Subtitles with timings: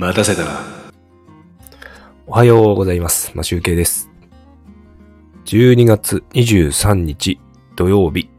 [0.00, 0.62] 待たせたな。
[2.26, 3.32] おはようございます。
[3.34, 4.08] ま、集計です。
[5.44, 7.38] 12月23日
[7.76, 8.30] 土曜日。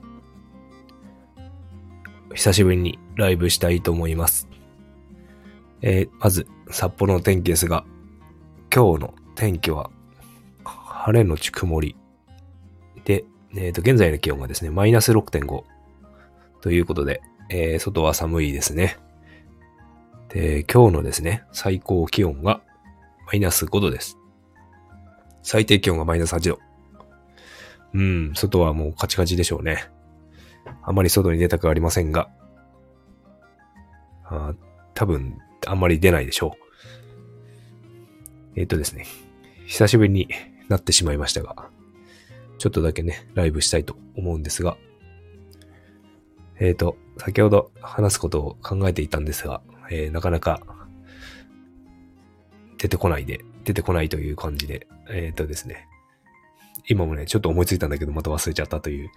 [2.33, 4.47] 久しぶりにライブしたいと思います。
[5.83, 7.85] えーまず、札幌の天気ですが、
[8.73, 9.91] 今日の天気は、
[10.63, 11.95] 晴れのち曇り。
[13.05, 13.23] で、
[13.55, 15.63] えっ、と、現在の気温がですね、マイナス6.5。
[16.61, 18.97] ということで、えー外は寒いですね。
[20.33, 22.61] で、今日のですね、最高気温が
[23.27, 24.17] マイナス5度です。
[25.43, 26.59] 最低気温がマイナス8度。
[27.93, 29.89] うん、外はもうカチカチでしょうね。
[30.83, 32.29] あまり外に出たくありませんが、
[34.23, 34.53] あ
[34.93, 36.55] 多分、あんまり出ないでしょ
[38.55, 38.59] う。
[38.59, 39.05] えっ、とですね、
[39.65, 40.29] 久しぶりに
[40.69, 41.69] なってしまいましたが、
[42.57, 44.77] ちょっとだけね、ライブしたいと思うんですが、
[46.59, 50.61] えっ、と、先ほど話すことを考えていたんですが、えーなかなか
[52.77, 55.87] 出てこないで、出てこないという感じで、えっ、とですね、
[56.87, 59.11] 今もね、ちょっと思いついたんだけど、また忘れちゃったという、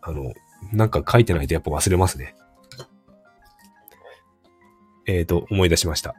[0.00, 0.32] あの、
[0.72, 2.34] なんか書いてないとやっぱ忘れますね。
[5.06, 6.14] えっ、と、思い出しました。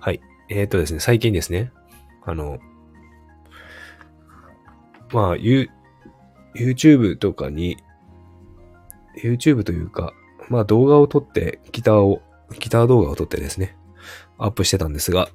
[0.00, 0.20] はい。
[0.48, 1.70] えっ、とですね、最近ですね、
[2.24, 2.58] あの、
[5.12, 5.70] まあ、ユ
[6.56, 7.76] YouTube とかに、
[9.22, 10.12] YouTube というか、
[10.48, 12.22] まあ動画を撮って、ギターを、
[12.58, 13.76] ギター動画を撮ってですね、
[14.38, 15.28] アップしてたんですが、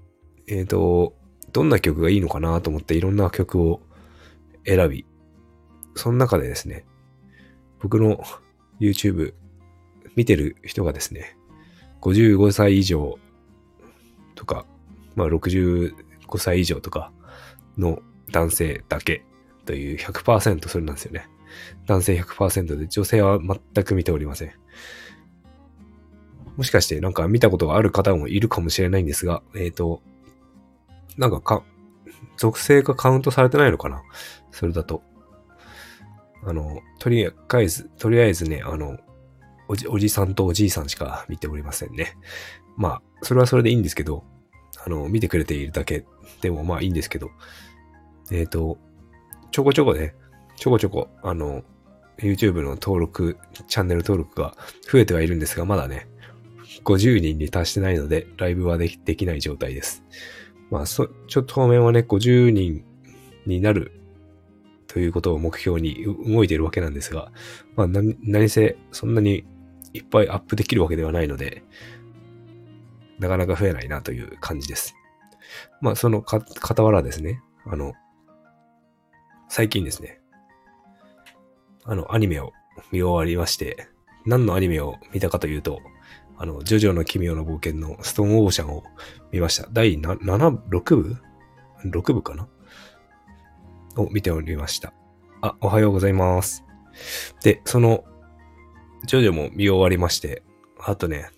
[0.48, 1.16] えっ、と、
[1.52, 3.82] どんな曲がいいのかなと思っていろんな曲を
[4.66, 5.06] 選び、
[5.96, 6.86] その中でですね、
[7.80, 8.24] 僕の
[8.80, 9.34] YouTube
[10.16, 11.38] 見てる人がですね、
[12.02, 13.18] 55歳以上
[14.36, 14.66] とか、
[15.16, 15.94] まあ65
[16.38, 17.12] 歳以上とか
[17.78, 19.26] の男性だけ
[19.66, 21.28] という100%それなんですよね。
[21.86, 24.61] 男性100%で女性は全く見ておりません。
[26.58, 30.02] もしかしてなんか見たことがある方もいるかもしれないんですが、えっ、と、
[31.18, 31.64] なんかか、
[32.38, 34.02] 属性がカウントされてないのかな？
[34.52, 35.04] それだと。
[36.44, 38.98] あの、とりあえず、とりあえずね、あの、
[39.68, 42.18] おじ、おじさんとおじいさんしか見ておりませんね。
[42.78, 44.24] まあ、それはそれでいいんですけど、
[44.84, 46.06] あの、見てくれているだけ
[46.42, 47.30] でもまあいいんですけど、
[48.32, 48.78] えっ、と、
[49.52, 50.16] ちょこちょこね、
[50.56, 51.64] ちょこちょこ、あの、
[52.18, 53.38] YouTube の登録、
[53.68, 54.56] チャンネル登録が
[54.92, 56.08] 増えてはいるんですが、まだね、
[56.84, 60.04] 50人に達してないので、ライブはできできない状態です。
[60.70, 62.84] まあ、そ、ちょっと当面はね、50人
[63.46, 63.92] になる
[64.88, 67.32] ということを目標に動いているわけなんですが、
[67.76, 69.46] まあ、何、何せ、そんなに
[69.94, 71.64] いっぱいアップできるわけではないので、
[73.20, 74.96] なかなか増えないなという感じです。
[75.82, 77.94] まあ、そのか、傍らですね、あの、
[79.50, 80.20] 最近ですね、
[81.84, 82.54] あの、アニメを
[82.92, 83.88] 見終わりまして、
[84.26, 85.80] 何のアニメを見たかというと、
[86.42, 88.84] あの、ジョジョの奇妙な冒険のストーンオーシャンを
[89.32, 89.70] 見ました。
[89.72, 91.18] 第な7、6部
[91.86, 92.48] ?6 部かな？
[93.96, 94.92] を見ておりました。
[95.42, 96.66] あ、おはようございます。
[97.44, 98.06] で、その、
[99.06, 100.42] ジョジョも見終わりまして、
[100.80, 101.30] あとね、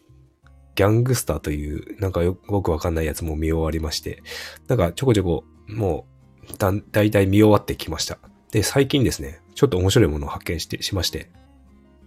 [0.75, 4.23] ギャングスターという、なんかよよくわかんないやつも見終わりまして、
[4.69, 6.07] なんかちょこちょこ、も
[6.49, 8.19] う、だ、だいたい見終わってきました。
[8.51, 11.29] で、最近ですね、ちょっと面白いものを発見して、しまして、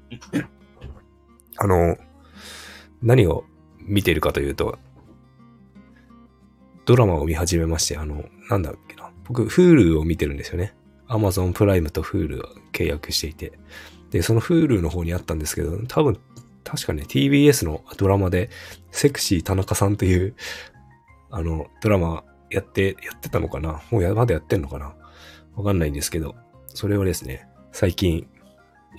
[1.58, 1.98] あの、
[3.06, 3.44] 何を
[3.78, 4.78] 見てるかというと、
[6.86, 9.10] ドラマを見始めまして、あの、なんだっけな。
[9.24, 10.74] 僕、Hulu を見てるんですよね。
[11.08, 13.52] Amazon プライムと Hulu を契約していて。
[14.10, 16.18] で、その Hulu の方にあったんですけど、多分、
[16.64, 18.50] 確かね、TBS のドラマで、
[18.90, 20.34] セクシー田中さんという、
[21.30, 24.96] あの、ドラマやって、やってたのかなもうや、まだやってんのかな
[25.54, 26.34] わかんないんですけど、
[26.66, 28.26] それをですね、最近、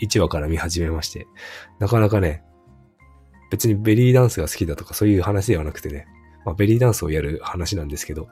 [0.02, 1.28] 1話から見始めまして、
[1.80, 2.44] なかなかね、
[3.50, 6.08] 別にベリーダンスが好きだとかそういう話ではなくてね、
[6.46, 8.28] まあ、ベリーダンスをやる話なんですけど、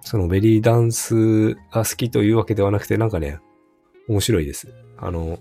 [0.00, 3.38] そのベリーダンスが好きというわけではなくて、なんかね、
[4.08, 4.72] 面白いです。
[4.96, 5.38] あの、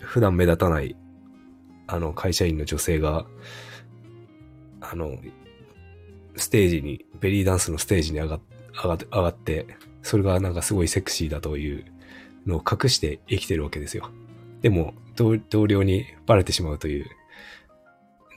[0.00, 0.96] 普段目立たない、
[1.86, 3.26] あの、会社員の女性が、
[4.80, 5.18] あの、
[6.36, 8.40] ステージに、ベリーダンスのステージに上が
[8.82, 9.66] 上が、上がって、
[10.02, 11.84] それがなんかすごいセクシーだという
[12.46, 14.10] のを隠して生きてるわけですよ。
[14.64, 17.04] でも、同僚にバレてしまうという、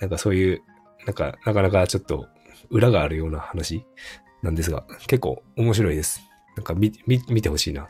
[0.02, 0.62] なんかそういう、
[1.06, 2.28] なんか、なかなかちょっと
[2.70, 3.86] 裏があるような話
[4.44, 6.20] なんですが、結構面白いです。
[6.58, 7.88] なんか見、見、てほしいな。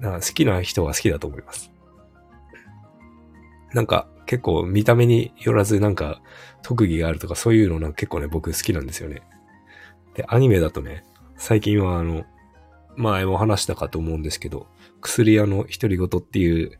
[0.00, 1.72] な好きな人は好きだと思います。
[3.72, 6.22] なんか結構見た目によらずなんか
[6.62, 9.22] 特技があるとかそういうのなんか結構ね僕好きなんですよね。
[10.14, 11.04] で、アニメだとね、
[11.36, 12.22] 最近はあの、
[12.94, 14.68] 前も話したかと思うんですけど、
[15.00, 16.78] 薬屋の独り言っていう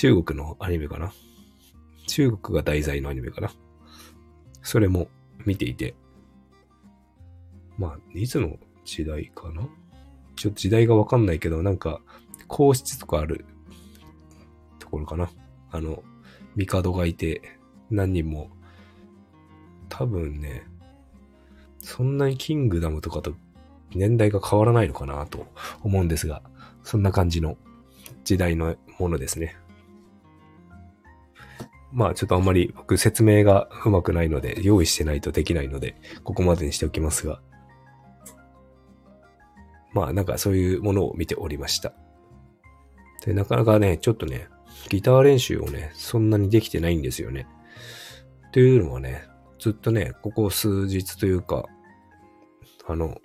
[0.00, 1.12] 中国のアニメかな？
[2.06, 3.52] 中国が題材のアニメかな？
[4.62, 5.08] それも
[5.44, 5.94] 見ていて、
[7.76, 8.56] まあ、いつの
[8.86, 9.68] 時代かな？
[10.36, 12.00] ちょっと時代がわかんないけど、なんか、
[12.48, 13.44] 皇室とかある
[14.78, 15.28] ところかな？
[15.70, 16.02] あの、
[16.56, 17.42] 帝がいて、
[17.90, 18.48] 何人も、
[19.90, 20.62] 多分ね、
[21.80, 23.34] そんなにキングダムとかと
[23.94, 25.46] 年代が変わらないのかなと
[25.82, 26.40] 思うんですが、
[26.84, 27.58] そんな感じの
[28.24, 29.56] 時代のものですね。
[31.92, 37.40] まあちょっとあんまり僕説明がうまくないので、用意してないとできないので、ここまでにしておきますが。
[39.92, 41.92] まあなんかそういうものを見ておりました。
[43.24, 44.48] で、なかなかね、ちょっとね、
[44.88, 47.46] ギター練習をね、そんなにできてないんですよね。
[48.52, 49.24] というのはね、
[49.58, 51.66] ずっとね、ここ数日というか、
[52.86, 53.20] あの、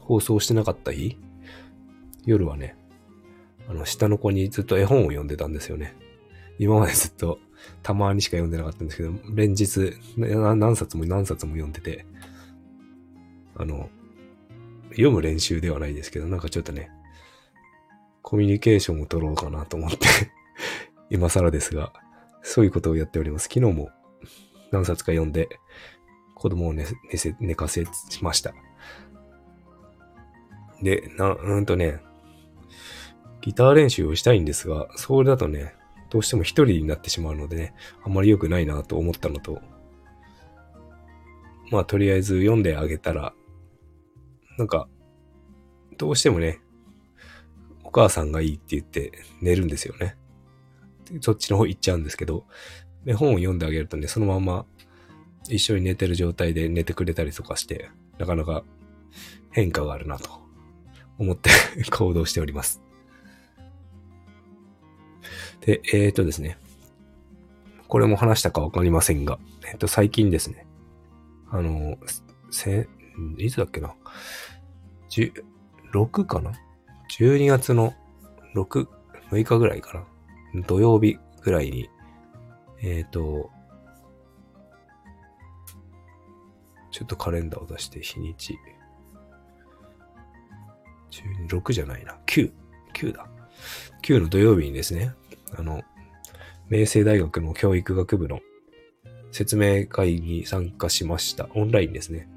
[0.00, 1.18] 放送してなかった日
[2.24, 2.76] 夜はね、
[3.68, 5.94] あの、下の子にずっと絵本を読んでたんですよね。
[6.58, 7.38] 今までずっと
[7.82, 12.06] たまにしか読んでなかったんですけど、連日何冊も何冊も読んでて、
[13.56, 13.88] あの、
[14.90, 16.90] 読む練習ではないですけど、なんかちょっとね、
[18.22, 19.98] コミュニケーションを取ろうかなと思って
[21.08, 21.92] 今更ですが、
[22.42, 23.44] そういうことをやっております。
[23.44, 23.90] 昨日も
[24.70, 25.48] 何冊か読んで、
[26.34, 27.84] 子供を寝寝せ寝かせ
[28.22, 28.54] ました。
[30.82, 32.00] で、な、うんとね、
[33.40, 35.74] ギター練習をしたいんですが、それだとね、
[36.10, 37.74] どうしても一人になってしまうのでね、
[38.04, 39.60] あんまり良くないなと思ったのと、
[41.70, 43.34] まあとりあえず読んであげたら、
[44.56, 44.88] なんか、
[45.96, 46.60] どうしてもね、
[47.84, 50.16] お母さんがいいって言って寝るんですよね。
[51.20, 52.44] そっちの方行っちゃうんですけど、
[53.04, 54.66] で本を読んであげるとね、そのまま
[55.48, 58.64] 一緒に寝てる状態で寝てくれたりとかして、なかなか
[59.50, 60.30] 変化があるなと
[61.18, 61.50] 思って
[61.90, 62.82] 行動しております。
[65.60, 66.58] で、えっ、ー、とですね。
[67.88, 70.66] これも話したかわかりませんが、えっ、ー、と、最近ですね。
[71.50, 71.96] あの、
[72.50, 72.88] せ、
[73.38, 73.94] いつだっけな。
[75.08, 75.32] 十、
[75.92, 76.52] 6かな
[77.18, 77.94] ?12 月の
[78.54, 78.86] 6、
[79.30, 80.04] 6日ぐらいか
[80.54, 80.62] な。
[80.66, 81.88] 土曜日ぐらいに、
[82.82, 83.50] えっ、ー、と、
[86.90, 88.58] ちょっとカレンダーを出して日にち。
[91.10, 92.18] 12、6じゃないな。
[92.26, 92.52] 9。
[92.94, 93.26] 9だ。
[94.02, 95.12] 9の土曜日にですね、
[95.56, 95.82] あの、
[96.68, 98.40] 明星大学の教育学部の
[99.32, 101.48] 説明会に参加しました。
[101.54, 102.28] オンラインですね。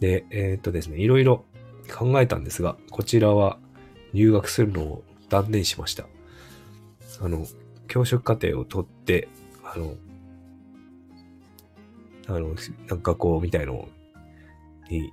[0.00, 1.44] で、えー、っとですね、いろいろ
[1.90, 3.58] 考えたんですが、こちらは
[4.12, 6.06] 入学するのを断念しました。
[7.20, 7.46] あの、
[7.88, 9.28] 教職課程を取って、
[9.62, 9.94] あの、
[12.26, 12.54] あの、
[12.88, 13.88] 学校みたいの
[14.90, 15.12] に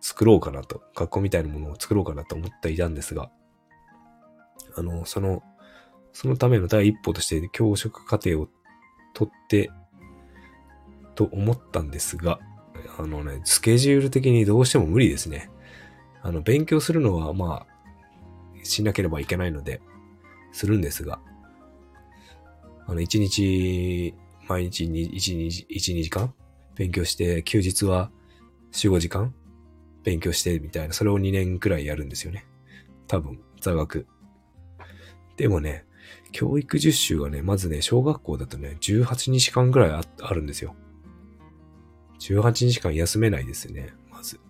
[0.00, 3.30] 作ろうかなと、学校みたいなものを作ろうかなと思っていたんですが、
[4.76, 5.42] あの、その
[6.16, 8.48] そのための第一歩として教職課程を
[9.12, 9.70] 取って、
[11.14, 12.38] と思ったんですが、
[12.98, 15.50] あのね、スケジュール的にどうしても無理ですね。
[16.22, 19.82] あの、勉強するのは、まあ、しなければいけないので、
[20.52, 21.20] するんですが、
[22.86, 24.14] あの、一日、
[24.48, 26.32] 毎日に、一日、一、二時間
[26.76, 28.10] 勉強して、休日は
[28.70, 29.34] 四五時間
[30.02, 32.46] 勉強してみたいな、それを2年くらいやるんですよね。
[33.06, 34.06] 多分、座学。
[35.36, 35.84] でもね、
[36.32, 40.74] 教育実習がね、まずね、小学校だとね、18日間ぐらいああるんですよ。
[42.20, 44.40] 18日間休めないですね、まず。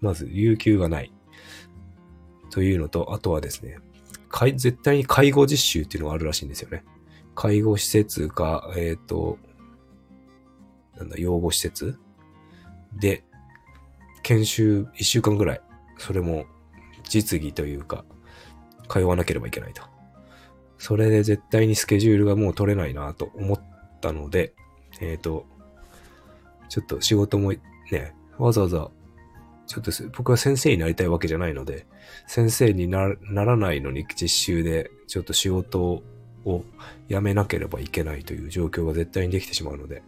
[0.00, 1.12] まず、有給がない。
[2.50, 3.78] というのと、あとはですね、
[4.56, 6.84] 絶対に介護実習っていうのがあるらしいんですよね。
[7.34, 9.38] 介護施設か、えっ、ー、と、
[10.96, 11.98] なんだ、養護施設？
[12.98, 13.24] で、
[14.22, 15.60] 研修1週間ぐらい、
[15.98, 16.44] それも
[17.08, 18.04] 実技というか、
[18.88, 19.82] 通わなければいけないと。
[20.78, 23.60] それで絶対にスケジュールがもう取れないなと思っ
[24.00, 24.54] たので、
[25.00, 25.46] えっ、ー、と、
[26.68, 27.52] ちょっと仕事も
[27.90, 28.90] ね、わざわざ、
[29.66, 31.86] ちょっと僕は先生になりたいわけじゃないので、
[32.26, 36.02] 先生にならないのに実習でちょっと仕事
[36.44, 36.64] を
[37.08, 40.02] 辞めなければいけないという状況が絶対にできてしまうので、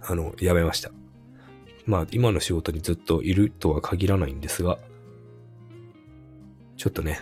[0.00, 0.90] あの、辞めました。
[1.84, 4.78] まあ、今の仕事にずっといるとは限らないんですが、
[6.82, 7.20] ちょっとね、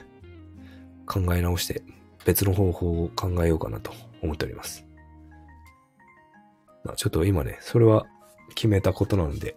[1.04, 1.82] 考え直して
[2.24, 4.86] 別の方法を考えようかなと思っております。
[6.82, 8.06] まあ、ちょっと今ね、それは
[8.54, 9.56] 決めたことなので、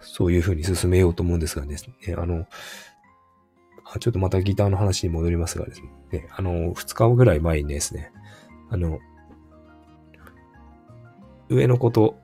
[0.00, 2.46] そういう風に進めようと思うんですがですね、あの、
[3.84, 8.10] あちょっとまたギターの話に戻りますがですね、あの、2日ぐらい前にですね、
[8.70, 8.98] あの、
[11.50, 12.18] 上の子と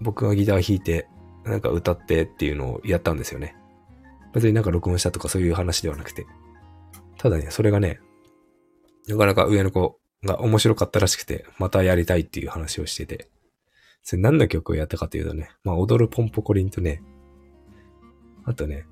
[0.00, 1.06] 僕がギター弾いて、
[1.44, 3.59] なんか歌ってっていうのをやったんですよね。
[4.32, 6.26] 別になんか録音したとかそういう話ではなくて。
[7.18, 8.00] ただね、それがね、
[9.08, 13.28] なかなか上の子が面白かったらしくて、またやりたいっていう話をしてて、
[14.02, 17.02] それ何の曲をやったかというとね、まあ踊るポンポコリンとね、
[18.44, 18.86] あとね、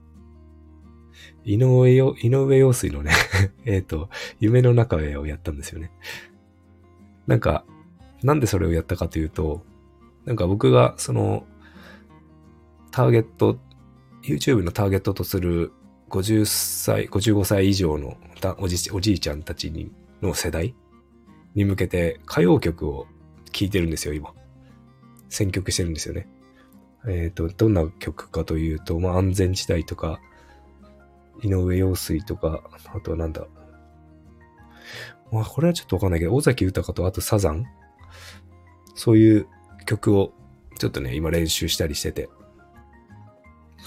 [1.45, 3.13] 井上よ、井上陽水のね
[3.65, 4.09] えっと、
[4.41, 5.91] 夢の中へをやったんですよね。
[7.27, 7.65] なんか、
[8.23, 9.63] なんでそれをやったかというと、
[10.25, 11.47] なんか僕がその、
[12.91, 13.59] ターゲット、
[14.29, 15.73] YouTube のターゲットとする
[16.11, 18.17] 50歳、55歳以上の
[18.59, 20.75] おじおじいちゃんたちにの世代
[21.55, 23.07] に向けて歌謡曲を
[23.53, 24.35] 聴いてるんですよ、今。
[25.31, 26.29] 選曲してるんですよね。
[27.07, 30.21] えっ、ー、と、どんな曲かというと、まあ、安全地帯とか、
[31.43, 32.63] 井上陽水とか、
[32.95, 33.47] あとはなんだ。
[35.33, 37.65] まあ、これはちょっとわかんないけど、尾崎豊とあとサザン
[38.95, 39.47] そういう
[39.87, 40.33] 曲を
[40.79, 42.29] ちょっとね、今練習したりしてて、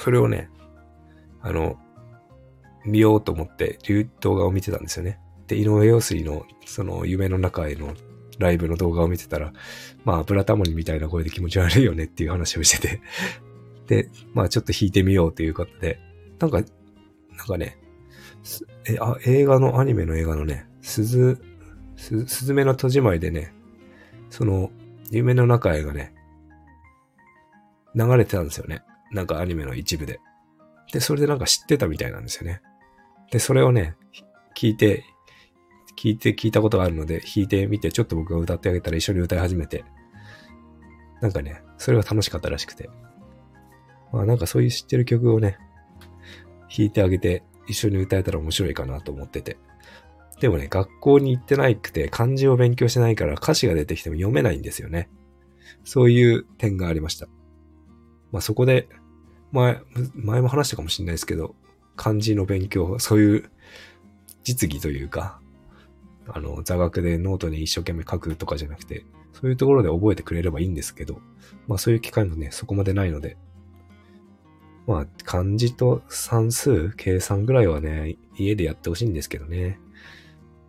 [0.02, 0.50] それをね、
[1.42, 1.78] あの、
[2.86, 3.78] 見ようと思って
[4.20, 5.20] 動画を見てたんですよね。
[5.46, 7.94] で、井上陽水のその夢の中への
[8.40, 9.54] ライブの動画を見てたら、
[10.04, 13.02] まあ、ブラタモリみたいな声で気持ち悪いよねっていう話をしてて
[13.86, 16.00] で、まあちょっと弾いてみようということで、
[16.40, 16.64] なんか、な
[17.44, 17.78] んかね、
[18.90, 21.40] え、あ、映画の、アニメの映画のね、鈴、
[21.96, 23.54] す、すずめの戸締まいでね、
[24.32, 24.72] その、
[25.12, 26.16] 夢の中へがね、
[27.94, 28.84] 流れてたんですよね。
[29.12, 30.20] なんかアニメの一部で。
[30.92, 32.62] で、それでなんか知ってたみたいなんですよね。
[33.32, 33.96] で、それをね、
[34.56, 35.04] 聞いて、
[35.98, 39.86] 聞いて、聞いたことがあるので、弾いてみて、ちょっと僕が歌ってあげたら一緒に歌い始めて、
[41.22, 42.90] なんかね、それが楽しかったらしくて。
[44.12, 45.58] まあなんかそういう知ってる曲をね、
[46.76, 49.58] 弾いてあげて、一緒に歌えたら面白いかなと思ってて。
[50.42, 55.10] でもね、学校に行ってないくて、漢字を勉強してないから歌詞が出てきても読めないんですよね。
[55.84, 57.28] そういう点がありました。
[58.32, 58.90] まあそこで、
[59.52, 59.82] 前、
[60.16, 61.56] 前も話したかもしれないですけど、
[61.96, 63.52] 漢字の勉強、そういう
[64.44, 65.40] 実技というか、
[66.28, 71.20] あの、座学でノートに一生懸命書くとかじゃなくて、そういうところで覚えてくれればいいんですけど、
[71.68, 73.38] まあそういう機会もね、そこまでないので、
[74.88, 79.80] まあ漢字と算数、計算ぐらいはね、家でやってほしいんですけどね。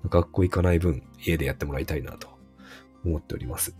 [0.09, 2.29] 学校行かない分、家でやってもらいたいなと
[3.05, 3.77] 思っております。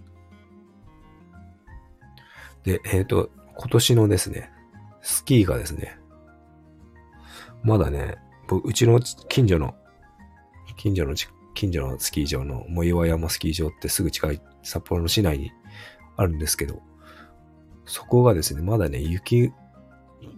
[2.65, 4.51] で、えっ、ー、と、今年のですね、
[5.03, 5.99] スキーがですね、
[7.63, 8.17] まだね、
[8.65, 9.75] うちの近所の、
[10.77, 11.15] 近所の
[11.55, 15.53] 近所のスキー場の藻岩山スキー場ってすぐ近い札幌の市内に
[16.17, 16.83] あるんですけど、
[17.85, 19.53] そこがですね、まだね、雪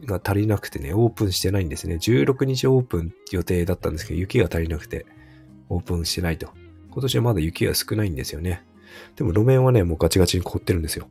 [0.06, 1.97] が足りなくてね、オープンしてないんですね。
[1.97, 5.06] 16日オープン予定だったんですけど、雪が足りなくて、
[5.68, 6.49] オープンしてないと。
[6.90, 8.64] 今年はまだ雪が少ないんですよね。
[9.16, 11.09] でも路面はね、もうガチガチに凍ってるんですよ。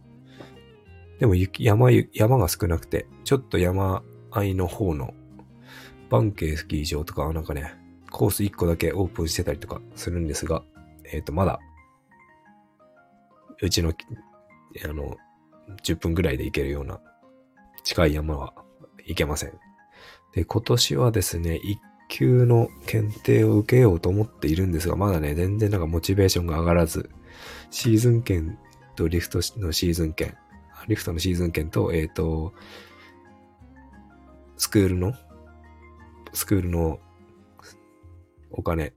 [1.19, 5.13] でも雪、山、山が少なくて、ちょっと山あいの方の
[6.09, 7.75] バンケースキー場とか、なんかね、
[8.11, 10.63] コース1個だけオープンしてたりとかするんですが、
[11.05, 11.59] えっ、ー、と、まだ、
[13.61, 13.93] うちの、
[14.83, 15.15] あの、
[15.83, 16.99] 10分ぐらいで行けるような
[17.83, 18.53] 近い山は
[19.05, 19.53] 行けません。
[20.33, 21.77] で、今年はですね、1
[22.09, 27.09] 級の検定を受けようと思っているんですが、まだね、全然なんかモチベーションが上がらず、
[27.71, 28.57] シーズン券
[28.95, 30.35] とリフトのシーズン券、
[30.87, 32.53] リフトのシーズン券と、えっ、ー、と、
[34.57, 35.13] スクールの、
[36.33, 36.99] スクールの
[38.51, 38.93] お金、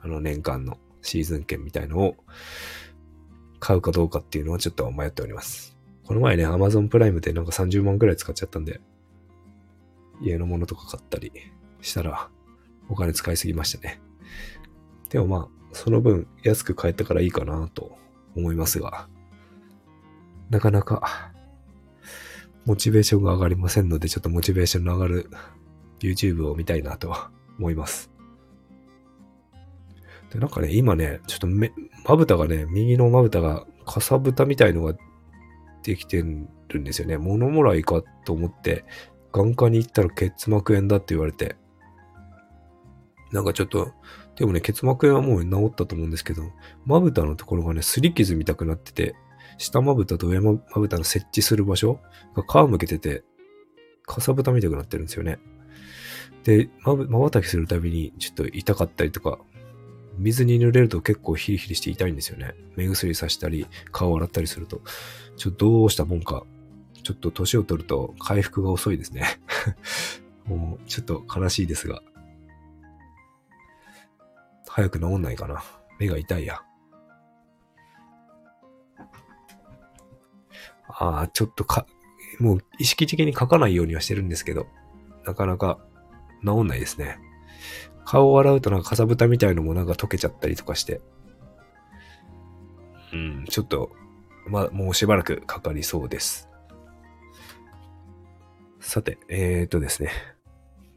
[0.00, 2.16] あの年間のシーズン券みたいのを
[3.60, 5.76] 買うかどうかっていうのはちょっと迷っております。
[6.04, 8.80] この前ね、Amazon プライムでなんか30万くらい使っちゃったんで、
[10.20, 11.32] 家のものとか買ったり
[11.80, 12.28] したら
[12.88, 14.00] お金使いすぎましたね。
[15.08, 17.96] でもまあ、その分安く買えたからいいかなと
[18.36, 19.08] 思いますが、
[20.52, 21.32] なかなか
[22.66, 25.30] モチベーションが上がりませんので、ちょっとモチベーションの上がる
[25.98, 27.10] YouTube を見たいなと
[27.58, 28.10] 思います。
[30.30, 31.72] で、なんかね、今ね、ちょっと目、
[32.06, 34.94] まぶたがね、右のまぶたがかさぶたみたいのが
[35.82, 36.26] できてる
[36.80, 37.16] んですよね。
[37.16, 38.84] 物もらいかと思って、
[39.32, 41.56] 眼科に行ったら結膜炎だって言われて。
[43.32, 43.90] なんかちょっと、
[44.36, 46.42] でもね、結膜炎はもう治ったと思うんですけど、
[46.84, 49.14] まぶたのところがね、擦り傷みたくなってて、
[49.58, 52.00] 下まぶたと上まぶたの設置する場所？
[52.34, 53.24] が皮むけてて、
[54.04, 55.38] かさぶたみたくなってるんですよね。
[56.44, 59.38] で、まぶ、瞬きするたびにちょっと痛かったりとか、
[60.18, 62.54] 水に濡れると結構ヒリヒリして痛いんですよね。
[62.76, 64.82] 目薬さしたり、顔洗ったりすると。
[65.36, 66.44] ちょっとどうしたもんか。
[67.02, 69.26] ちょっと年を取ると回復が遅いですね。
[70.44, 72.02] もうちょっと悲しいですが。
[74.68, 75.62] 早く治んないかな。
[75.98, 76.62] 目が痛いや。
[81.02, 81.84] ああ、ちょっとか、
[82.38, 84.68] もう意識的に書かないようにはしてるんですけど、
[85.26, 85.78] なかなか
[86.44, 87.18] 治んないですね。
[88.04, 91.00] 顔を洗うとなんかかさぶたみたいのもなんか溶けちゃったりとかして、、
[93.12, 93.90] うんちょっと、
[94.46, 96.48] ま、もうしばらくかかりそうです。
[98.78, 100.12] さて、えーとですね。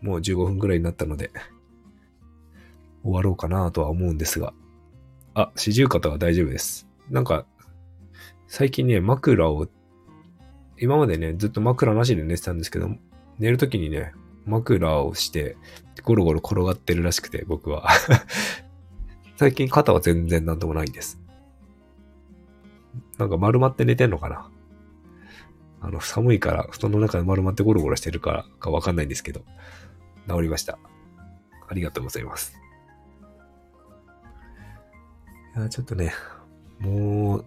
[0.01, 1.31] もう15分くらいになったので、
[3.01, 4.53] 終わろうかなとは思うんですが。
[5.33, 6.87] あ、四十肩は大丈夫です。
[7.09, 7.47] なんか、
[8.47, 9.67] 最近ね、枕を、
[10.79, 12.89] 今までね、ずっと枕なしで寝てたんですけど、
[13.39, 14.13] 寝るときにね、
[14.45, 15.57] 枕をして、
[16.03, 17.87] ゴロゴロ転がってるらしくて、僕は
[19.37, 21.19] 最近肩は全然なんともないんです。
[23.17, 24.49] なんか丸まって寝てんのかな
[25.81, 29.43] あの、寒いから布団の中で丸まってゴロゴロしてるからかわかんないんですけど、
[30.27, 30.77] 治りました。
[31.67, 32.55] ありがとうございます。
[35.55, 36.13] いや、ちょっとね、
[36.79, 37.45] もう、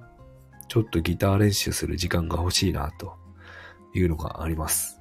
[0.69, 3.17] ちょっとギター練習する時間が欲しいな、と
[3.95, 5.01] いうのがあります。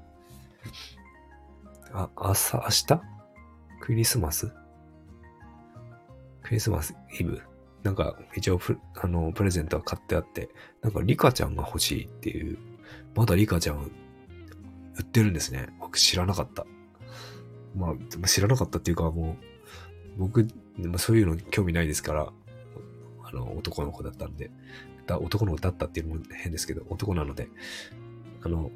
[1.93, 3.01] あ、朝、明日？
[3.81, 4.51] クリスマス？
[6.41, 7.41] クリスマスイブ？
[7.83, 8.59] なんか、一応
[8.95, 10.49] あの、プレゼントは買ってあって、
[10.81, 12.57] なんか、リカちゃんが欲しいっていう、
[13.15, 13.91] まだリカちゃん、
[14.97, 15.69] 売ってるんですね。
[15.79, 16.65] 僕知らなかった。
[17.75, 17.93] ま
[18.23, 19.37] あ、知らなかったっていうか、も
[20.17, 20.47] う、僕、
[20.97, 22.33] そういうの興味ないですから、
[23.23, 24.49] あの、男の子だったんで、
[25.07, 27.47] だ男の子だったっていうのも変ですけど、男なので、
[28.43, 28.71] あの、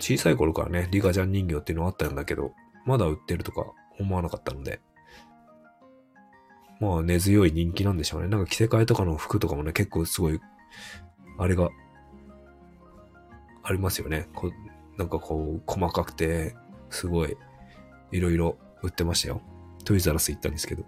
[0.00, 2.52] 小さい頃からね、リカちゃん人形っていうのはあったんだけど、
[2.86, 3.66] まだ売ってるとか
[3.98, 4.80] 思わなかったので、
[6.80, 8.28] まあ根強い人気なんでしょうね。
[8.28, 10.40] なんか着せ替えとかの服とかもね、結構すごい、
[11.38, 11.68] あれが、
[13.62, 14.26] ありますよね。
[14.34, 14.50] こ
[14.96, 16.56] なんかこう、細かくて、
[16.88, 17.36] すごい、
[18.10, 19.42] いろいろ売ってましたよ。
[19.84, 20.84] トイザラス行ったんですけど。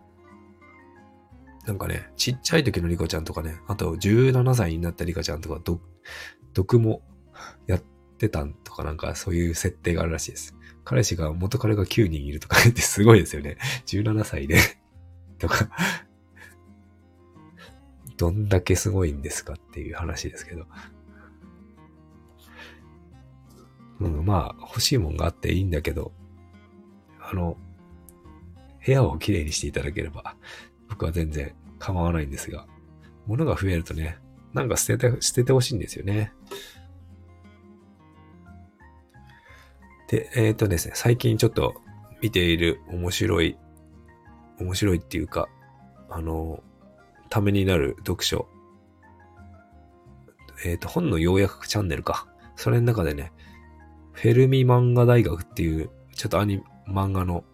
[1.66, 5.81] なんかね、ちっちゃい時のリカちゃんとかね、あと17歳になったリカちゃんとか、ど、
[6.54, 7.02] 毒も
[7.66, 7.83] やっ
[8.19, 10.57] てたんとかなんかそういう設定があるらしいです。
[10.85, 13.59] 彼氏が、元彼が9人いるとか言ってすごいですよね。
[13.87, 14.59] 17歳で
[15.38, 15.68] とか
[18.16, 20.66] どんだけすごいんですかっていう話ですけど。
[24.01, 26.12] うん、まあ、欲しいもんがあっていいんだけど、
[27.20, 27.57] あの、
[28.85, 30.37] 部屋をきれいにしていただければ、
[30.92, 32.66] 僕は全然構わないんですが、
[33.26, 34.18] 物が増えるとね、
[34.52, 36.33] なんか捨てて、捨ててほしいんですよね。
[40.09, 41.74] で、えっ、ー、とですね、最近ちょっと
[42.20, 43.57] 見ている面白い
[44.62, 45.48] 面白いっていうか、
[46.09, 46.62] あの、
[47.28, 48.48] ためになる読書。
[50.64, 52.28] えっ、ー、と、本の要約チャンネルか。
[52.57, 53.33] それの中でね、
[54.12, 57.44] フェルミ漫画大学っていう、ちょっとアニ、漫画の、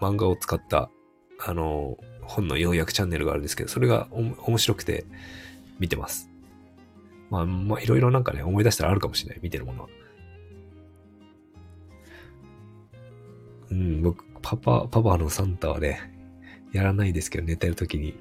[0.00, 0.90] 漫画を使った、
[1.44, 5.04] あの、本の要約チャンネルがあるんですけど、それが面白くて
[5.78, 6.30] 見てます。
[7.30, 9.88] まあ、まあ、いろいろなんかね、思い出したらあるかもしれない、見てるものは。
[13.70, 16.12] うん、僕、パパ、パパのサンタはね、
[16.72, 18.18] やらないですけど、寝てる時に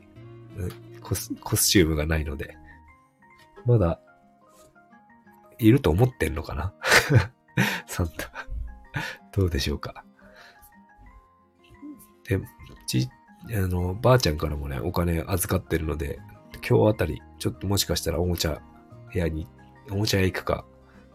[1.01, 2.57] コス、コスチュームがないので、
[3.65, 3.99] まだ、
[5.59, 6.73] いると思ってんのかな？
[7.85, 8.31] サンタ
[9.31, 10.03] どうでしょうか？
[12.27, 12.39] で、
[12.99, 13.09] ち、
[13.53, 16.19] あの、ばあちゃんからもね、お金預かってるので、
[16.67, 18.61] 今日あたり、ちょっともしかしたらおもちゃ
[19.13, 19.47] 部屋に、
[19.89, 20.65] おもちゃ屋行くか、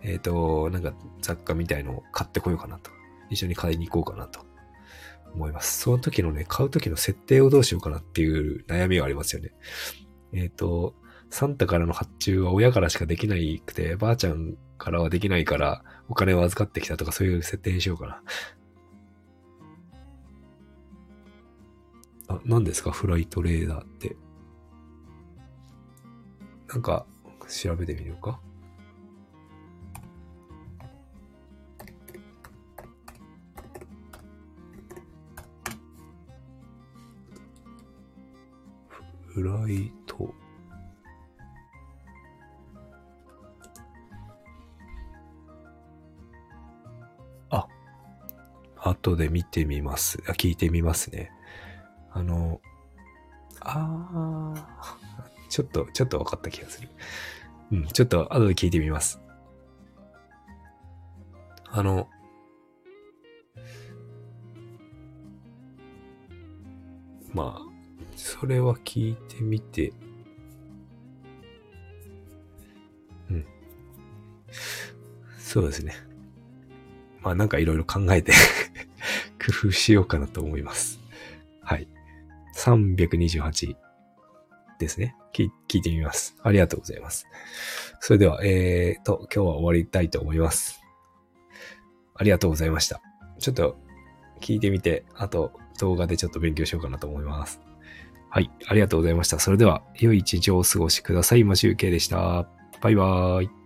[0.03, 2.91] えっ、ー、と、なんか雑貨みたいのを買ってこようかなと。
[3.29, 4.41] 一緒に買いに行こうかなと
[5.35, 5.81] 思います。
[5.81, 9.53] その時のね、買う時の設定をどうしようかなっていう悩みはありますよね。
[10.33, 10.95] えっ、ー、と、
[11.31, 18.23] サンタからの発注は親からしかできないくて、ばあちゃんからはできないから、お金を預かってきたとかそういう設定にしようかな。
[22.29, 22.91] あ、何ですか？
[22.91, 24.17] フライトレーダーって。
[26.69, 27.07] なんか、
[27.49, 28.41] 調べてみるか
[39.29, 40.35] フライト。
[47.51, 47.69] あ、
[48.77, 50.23] 後で見てみます。
[50.27, 51.31] あ、聞いてみますね。
[52.17, 52.63] あの、
[53.61, 56.89] あー、ちょっと、ちょっと分かった気がする。
[57.73, 59.21] うん、ちょっと後で聞いてみます。
[61.67, 62.09] あの、
[67.35, 67.63] まあ、
[68.17, 69.93] それは聞いてみて、
[73.29, 73.47] うん。
[75.39, 75.95] そうですね。
[77.21, 78.33] まあなんかいろいろ考えて
[79.39, 80.99] 工夫しようかなと思います。
[81.61, 81.89] はい。
[82.57, 83.77] 328
[84.79, 85.15] ですね。
[85.33, 86.37] 聞いてみます。
[86.43, 87.27] ありがとうございます。
[88.01, 90.81] それでは、えーと、今日は終わりたいと思います。
[92.15, 93.01] ありがとうございました。
[93.39, 93.77] ちょっと
[94.41, 97.61] 聞いてみて、あと動画でちょっと勉強しようかなと思います。
[98.31, 98.51] はい。
[98.67, 99.39] ありがとうございました。
[99.39, 101.45] それでは、良い一日をお過ごしください。
[101.45, 102.49] マシュウケイでした。
[102.81, 103.66] バイバーイ。